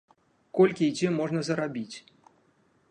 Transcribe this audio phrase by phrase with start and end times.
[0.59, 1.97] Колькі і дзе можна зарабіць?